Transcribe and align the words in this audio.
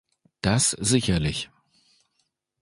Das 0.41 0.71
sicherlich. 0.79 1.51